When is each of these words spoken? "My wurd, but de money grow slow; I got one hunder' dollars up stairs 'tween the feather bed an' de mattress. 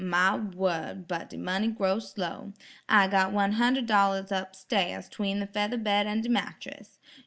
"My 0.03 0.33
wurd, 0.35 1.07
but 1.07 1.29
de 1.29 1.37
money 1.37 1.67
grow 1.67 1.99
slow; 1.99 2.53
I 2.89 3.07
got 3.07 3.31
one 3.31 3.51
hunder' 3.51 3.83
dollars 3.83 4.31
up 4.31 4.55
stairs 4.55 5.07
'tween 5.07 5.39
the 5.39 5.45
feather 5.45 5.77
bed 5.77 6.07
an' 6.07 6.21
de 6.21 6.29
mattress. 6.29 6.97